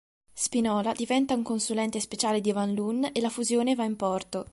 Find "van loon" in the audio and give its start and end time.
2.51-3.11